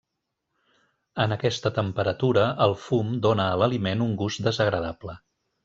[1.25, 5.19] En aquesta temperatura el fum dóna a l'aliment un gust desagradable.